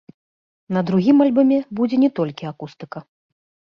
[0.77, 3.09] На другім альбоме будзе не толькі акустыка.